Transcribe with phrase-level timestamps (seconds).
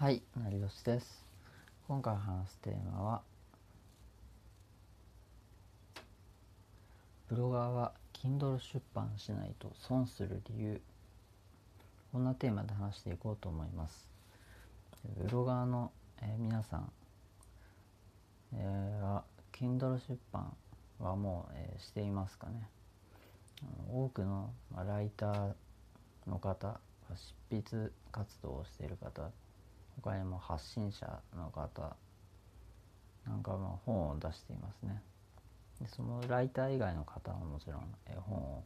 [0.00, 1.26] はい、成吉です。
[1.86, 3.20] 今回話すテーマは、
[7.28, 10.80] ブロガーは Kindle 出版しないと損する理由。
[12.12, 14.08] こんなテーマで話していこうと思います。
[15.22, 16.90] ブロガーの、えー皆さん、
[18.54, 20.56] えーは Kindle 出版
[20.98, 22.70] はもう、えーしていますかね。
[23.92, 25.52] 多くの、まあライター
[26.26, 26.80] の方、
[27.14, 29.30] 執筆活動をしている方、
[30.02, 31.96] 他にも発信者の方
[33.26, 35.02] なんかまあ本を出していますね。
[35.80, 38.62] でそのライター以外の方はもちろんえ本を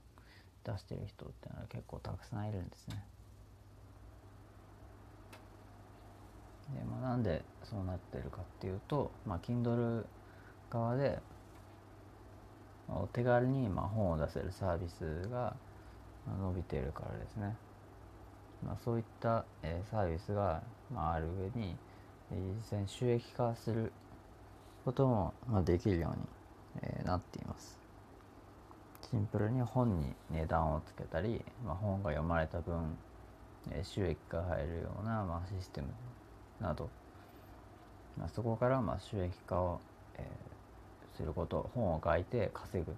[0.64, 3.04] 出してる人っていうのは結構たくさんいるんですね。
[6.72, 10.04] で、まあ、なんでそうなってるかっていうと、まあ、Kindle
[10.70, 11.18] 側で
[12.88, 15.54] お手軽にまあ本を出せるサービスが
[16.26, 17.56] 伸びているからですね。
[18.66, 20.62] まあ、そういった、えーサービスが、
[20.94, 21.76] まあ、ある上に、
[22.32, 23.92] えー実際に収益化する
[24.84, 26.22] ことも、まあ、できるように、
[26.82, 27.78] えーなっています。
[29.10, 32.96] シンプルに本に値段をつけたり、まあ、本が読まれた分、
[33.70, 35.88] えー収益が入るような、まあ、システム
[36.60, 36.88] など、
[38.18, 39.80] まあ、そこから、まあ、収益化を、
[40.16, 40.54] えー
[41.16, 42.94] すること本を書いて稼ぐっ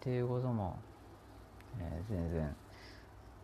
[0.00, 0.76] ていうことも、
[1.80, 2.54] えー全然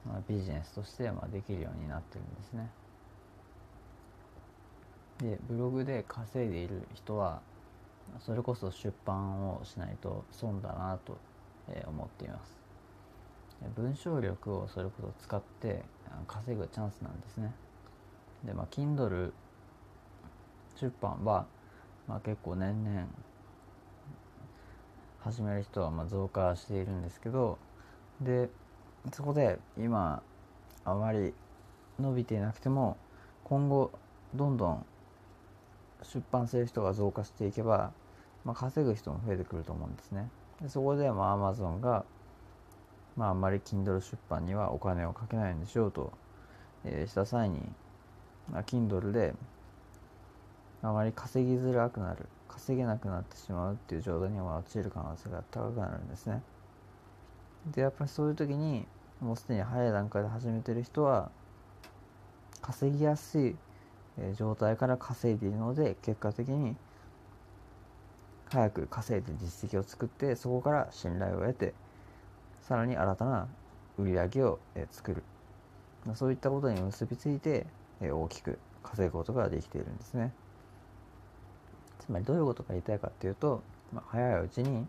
[0.06, 2.70] まあ、ビジネスとしてまあできるようになってるんですね。
[5.20, 7.42] でブログで稼いでいる人は
[8.18, 11.18] それこそ出版をしないと損だなと
[11.86, 12.58] 思っています。
[13.76, 15.84] 文章力をそれこそ使って
[16.26, 17.52] 稼ぐチャンスなんですね。
[18.44, 19.32] でまあ Kindle
[20.80, 21.46] 出版は、
[22.08, 23.06] まあ、結構年々
[25.20, 27.58] 始める人はまあ増加しているんですけど
[28.22, 28.48] で
[29.12, 30.22] そこで今
[30.84, 31.32] あまり
[31.98, 32.96] 伸びていなくても
[33.44, 33.90] 今後
[34.34, 34.86] どんどん
[36.02, 37.92] 出版する人が増加していけば、
[38.44, 40.30] まあ、稼ぐ人も増えてくると思うんですね。
[40.62, 42.04] でそこでまあ Amazon が、
[43.16, 46.12] まあ、あまり Kindle 出版にはお金をかけないんでしょうと、
[46.84, 47.60] えーした際に、
[48.50, 49.34] まあ、Kindle で
[50.82, 56.42] あまり稼ぎづらくなる稼げなくなってしまうっていう状態には陥る可能性が高くなるんですね。
[57.72, 58.86] でやっぱりそういう時に
[59.20, 61.30] もうすでに早い段階で始めてる人は
[62.62, 63.56] 稼ぎやすい
[64.36, 66.76] 状態から稼いでいるので結果的に
[68.50, 71.74] 早く稼いで実績を作ってそこから信頼を得て
[72.62, 73.48] さらに新たな
[73.98, 74.58] 売り上げを
[74.90, 75.22] 作る。
[76.14, 77.66] そういったことに結びついて
[78.00, 80.32] 大きく稼ぐことができているんですね。
[81.98, 84.86] つまりどういうことが言いたいかっていうと、まあ、早いうちに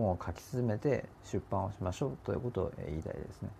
[0.00, 3.50] 本を書き進めて出版をしましょうということを言いたいですね。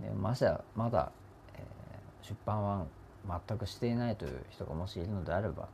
[0.00, 1.12] でましてまだ、
[1.54, 2.86] えー出版は
[3.26, 5.68] 全くしていないという人がもしいるのであれば、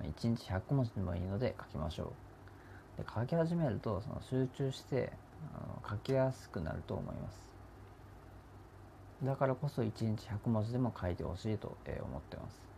[0.00, 2.12] 1日100文字でもいいので書きましょ
[2.98, 3.02] う。
[3.02, 5.12] で書き始めるとその集中して
[5.54, 7.54] あの書きやすくなると思います。
[9.22, 12.73] だからこそ1日100文字でも書いてほしいと、えー思ってます。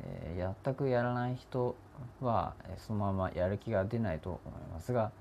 [0.00, 1.76] えー全くやらない人
[2.20, 5.12] はそのままやる気が出ないと思いますが、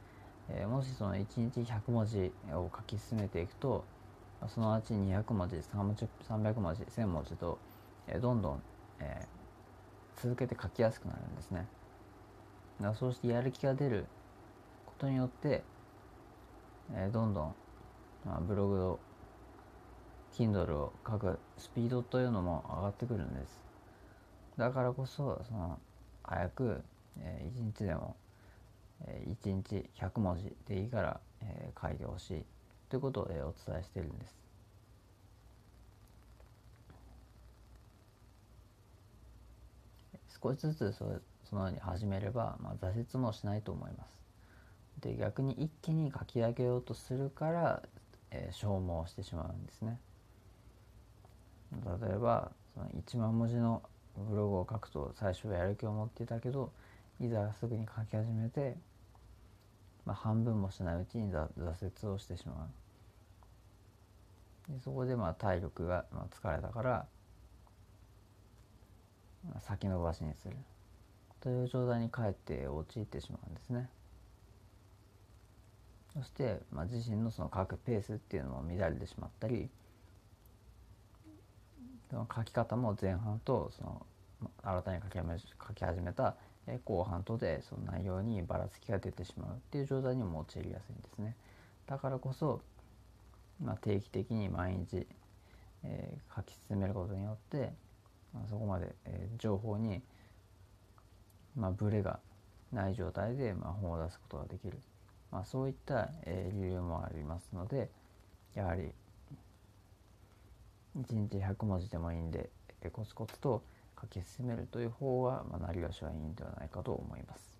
[0.49, 3.83] えーもしその1日100文字を書き進めていくと
[4.47, 7.59] そのうち200文字30 300文字1000文字と、
[8.07, 8.61] えーどんどん、
[8.99, 9.25] え
[10.17, 11.67] 続けて書きやすくなるんですね。
[12.79, 14.05] だそうしてやる気が出る
[14.85, 15.63] ことによって、
[16.93, 17.55] えーどんどん、
[18.25, 18.99] まあ、ブログを
[20.33, 23.70] Kindle を書くスピードというのも上がってくるんです。
[24.57, 25.79] だからこそその
[26.23, 26.81] 早く、
[27.19, 28.15] えー、1日でも、
[29.05, 32.45] えー、1日100文字でいいから、えー書いてほしい
[32.89, 34.35] ということを、えーお伝えしてるんです。
[40.43, 41.05] 少しずつそ
[41.45, 44.19] そのように始めれば、まあ、挫折もしないと思います。
[45.01, 47.83] で逆に一気に書き上げようとするから、
[48.31, 49.99] えー消耗してしまうんですね。
[51.73, 53.81] 例えばその1万文字の
[54.21, 56.71] ブログを書くと最初はやる気を持っていたけど
[57.19, 58.77] いざすぐに書き始めて、
[60.05, 61.47] まあ、半分もしないうちに挫
[62.07, 62.67] 折をしてしま
[64.69, 64.73] う。
[64.73, 67.05] でそこでまあ体力がまあ疲れたから
[69.45, 70.55] まあ先延ばしにする。
[71.41, 73.89] という状態にかえって陥ってしまうんですね。
[76.13, 79.69] そして、まあ、自身のその書くペースっていうのも乱れてしまったり
[82.09, 84.05] その書き方も前半とその
[84.63, 86.35] 新たに書き始め書き始めた
[86.85, 91.35] 後半とでその内容にばらつきが出てしまうっていう状態にも陥りやすいんですね。
[91.87, 92.61] だからこそ、
[93.61, 95.05] まあ、定期的に毎日、
[95.83, 97.73] えー、書き進めることによって、
[98.33, 100.01] まあ、そこまで、えー、情報に、
[101.55, 102.19] まあ、ブレが
[102.71, 104.79] ない状態で、まあ、本を出すことができる、
[105.31, 107.89] まあ、そういった、えー、理由もありますので
[108.55, 108.93] やはり
[110.97, 112.49] 1日100文字でもいいんで、
[112.81, 113.63] えー、コツコツと
[114.01, 117.51] 書き進めるという方が、まあ、なりわしはいいんではないかと思います。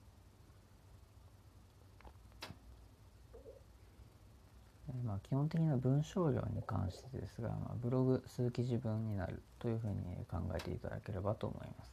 [5.06, 9.96] まあ、基本的な文章量に関してですが、まあ、ブログ数記事分になるというふうに
[10.30, 11.92] 考えていただければと思います。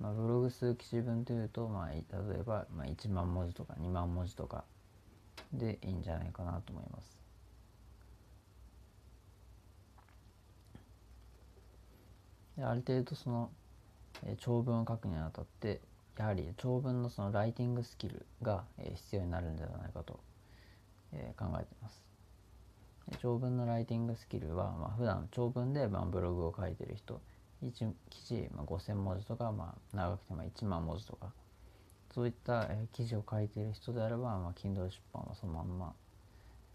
[0.00, 2.02] まあ、ブログ数記事分というと、まあ、例
[2.40, 4.64] えば、まあ、1万文字とか2万文字とか
[5.52, 7.21] でいいんじゃないかなと思います。
[12.58, 13.50] ある程度その、
[14.24, 15.80] え、長文を書くにあたって
[16.18, 20.20] やはり長文のそのライティングスキルが、え、必要になるんではないかと
[21.12, 22.02] え、考えています。
[23.20, 27.20] 長文のライティングスキルは、まあ、普段長文で、まあ、ブログを書いてる人
[27.62, 31.32] 1記事、まあ、5,000文字とか、まあ、長くても1万文字とか
[32.14, 35.92] そういった、え、記事を書いている人であれば、まあ、Kindle 出版はそのまんま、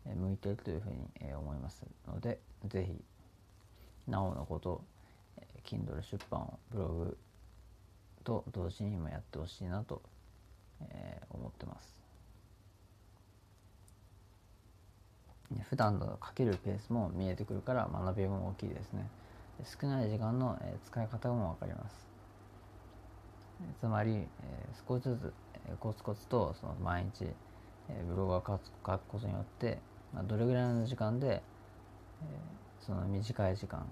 [0.06, 2.96] え、向いているというふうに、え、思いますので是非
[4.08, 4.84] なおのこと、
[5.64, 7.18] Kindle 出版をブログ
[8.24, 10.02] と同時に今やってほしいなと、
[10.82, 11.98] えー、思ってます。
[15.70, 19.08] 普段のかけるペースも見えてくるから学びも大きいですね
[19.64, 22.06] 少ない時間の使い方も分かります
[23.80, 24.28] つまり
[24.88, 25.34] 少しずつ
[25.80, 27.26] コツコツとその毎日
[28.10, 29.80] ブログを書くことによって
[30.28, 31.42] どれぐらいの時間で
[32.82, 33.86] その短い時間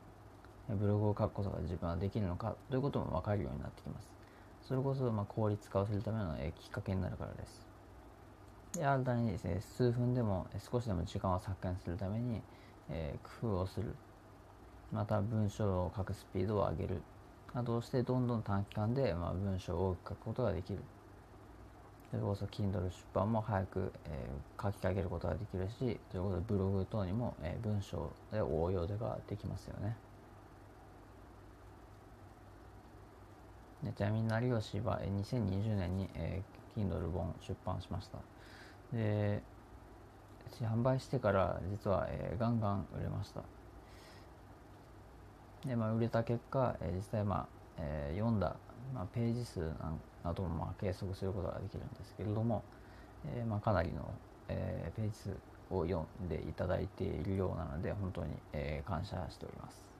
[0.69, 4.07] ブログを書くことが自分はできるのかということも分かるようになってきます。
[4.67, 7.67] それこそま効率化をするためのきっかけになるからです。
[8.73, 12.41] で新たにですね数分でも少しでも時間を削減するために、
[12.89, 13.93] えー、工夫をする。
[14.91, 17.01] また文章を書くスピードを上げる。
[17.53, 20.79] などをしてどんどん短期間で、まあ、文章を多く書くことができる。
[22.11, 29.97] それこそ Kindle 出版も早く、えー、書き上げることができるしということでブログ等にも、えー、文章で応用でができますよね。
[33.85, 38.17] でちなみに成吉は2020年に、えー、Kindle 本出版しました。
[38.91, 39.41] で
[40.61, 43.41] 販売してから実は、えー、ガンガン売れました。
[45.67, 47.47] で、まあ、売れた結果、えー、実際、まあ
[47.79, 48.55] えー、読んだ、
[48.93, 49.59] まあ、ページ数
[50.23, 52.63] なども、まあ、計測することができるんですけれども、
[53.25, 54.09] えーまあ、かなりの、
[54.47, 55.29] えー、ページ数
[55.71, 59.94] を読んでいただいているようなので本当に、えー、感謝しております。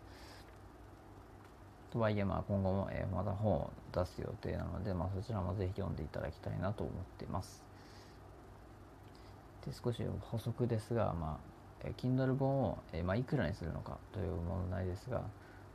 [1.95, 7.63] とはいえ、まあ、今後も、え、また本を出す予定なので、まあ、そちらもぜひ読んでいただきたいなと思っています
[9.65, 11.39] で少し補足ですが、ま
[11.86, 15.21] あ、Kindle 本を、えまあ、いくらにするのかという問題ですが、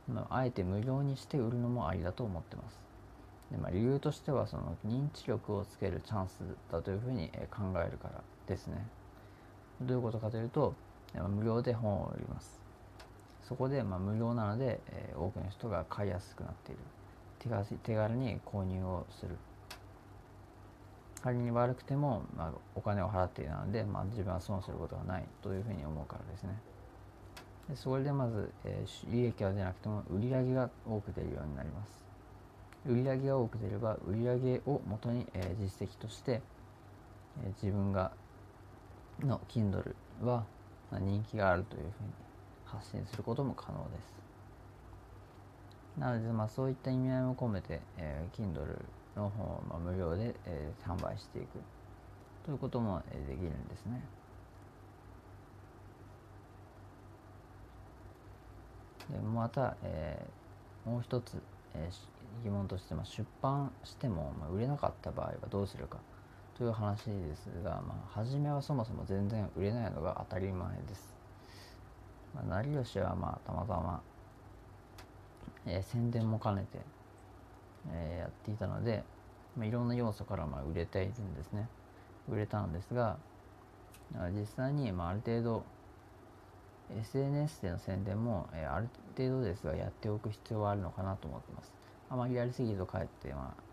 [0.07, 2.79] まあ、あえて無料にして売るのもありだと思ってます。
[3.49, 6.39] でまあ、理由としてはその認知力をつけるチャンス
[6.71, 8.85] だというふうに考えるからですね。
[9.81, 10.75] どういうことかというと、
[11.35, 12.60] 無料で本を売ります。
[13.51, 16.79] そこでまあ無料なので、えー、多くの人が買いやすくなっている。
[17.83, 19.35] 手軽に購入をする。
[21.21, 26.61] 仮に悪くても、まあ、お金を払っているので、まあ、自分は損することがないというふうに思うからですね。
[27.67, 32.05] でそれでまず、えー、利益は出なくても売り上げが多く出るようになります。
[32.85, 36.41] 売上が多く出れば売上をもとに、えー、実績として、
[37.43, 38.13] えー、自分が
[39.19, 40.45] の Kindle は
[40.93, 42.20] 人気があるというふうに
[42.71, 44.21] 発信することも可能です。
[45.97, 48.79] なので、まあ、そういった意味合いも込めて、えー、Kindle
[49.15, 51.59] の方を、まあ、無料で、えー、販売していく
[52.45, 54.01] ということも、えー、できるんですね。
[59.09, 61.41] でまた、えー、もう一つ、
[61.73, 65.97] えー、疑問として、まあ、出版しても、まあ、売れなかった場合はどうするか
[66.57, 71.10] という話ですが、まあ、初めはそもそも全然売れないのが当たり前です。
[72.35, 74.01] まあ、成吉はまあたまたま、
[75.65, 76.79] えー、宣伝も兼ねて、
[77.91, 79.03] えー、やっていたので、
[79.57, 81.67] まあ、いろんな要素からまあ売れているんですね。
[82.29, 83.17] 売れたんですが
[84.37, 85.63] 実際にまあある程度
[86.99, 91.73] SNS での宣伝も、えー、ある程度ですがやっておく必要はあるのかなと思ってます。
[92.09, 93.71] あまりやりすぎるとかえってまあ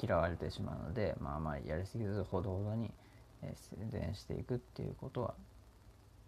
[0.00, 2.90] 嫌われてしまうので、まあ、まりやりすぎずほどほどに、
[3.54, 5.34] 宣伝していくっていうことは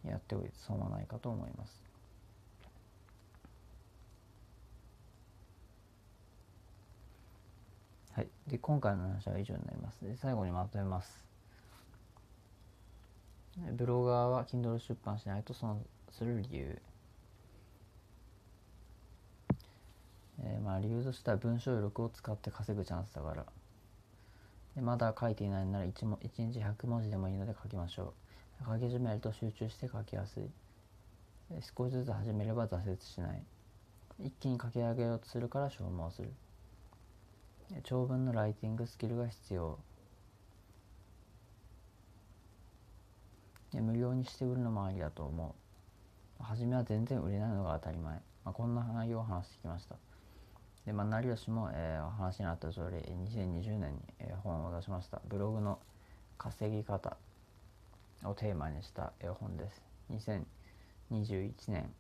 [0.07, 1.89] やっておいて損はないかと思います。
[8.13, 10.05] はい、で今回の話は以上になります。
[10.05, 11.25] で最後にまとめます。
[13.73, 16.79] ブロガーは Kindle 出版しないと損する理由、
[20.41, 23.47] えー、まあ理由としては文章力を使って稼ぐチャンスだから。
[24.75, 28.28] でまだ書いていないなら 1, も1日100文字でもいいので書きましょう。
[28.67, 30.45] 書き始めると集中して書きやすい。
[31.77, 33.43] 少しずつ始めれば挫折しない。
[34.21, 36.31] 一気に書き上げようとするから消耗する。
[37.85, 39.79] 長文のライティングスキルが必要。
[43.75, 45.55] 無料にして売るのもありだと思
[46.41, 46.43] う。
[46.43, 49.97] 初めは全然売れないのが当たり前、まあ、こんな内容を話してきました。
[50.87, 55.21] でまあ成吉も、えー、お話になった通り2020年に、えー、本を出しました。
[55.29, 55.79] ブログの
[56.39, 57.17] 稼ぎ方。
[58.25, 59.83] をテーマにした絵本です。
[60.11, 61.91] 2021年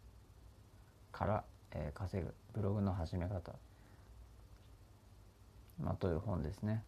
[1.13, 3.53] から、えー、稼ぐブログの始め方、
[5.81, 6.83] まあ、という本ですね。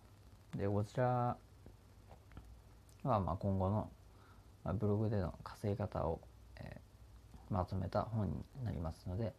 [0.56, 1.04] でこちら
[3.04, 3.90] はまあ今後の
[4.64, 6.20] まあブログでの稼ぎ方を、
[6.56, 9.32] えー、まとめた本になりますので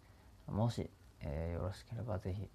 [0.47, 0.89] もし、
[1.21, 2.47] えー、よろしければぜひ、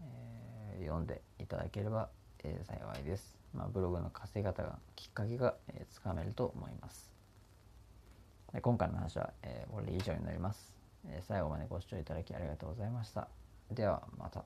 [0.00, 2.08] えー、読んでいただければ、
[2.44, 7.10] えー、幸いです、まあ、ブログの稼ぎ方がきっかけが、えー、つかめると思います。
[8.52, 10.76] で今回の話は、えー、これで以上になります、
[11.08, 13.28] え、最後までご視聴いただきありがとうございました。
[13.72, 14.44] ではまた。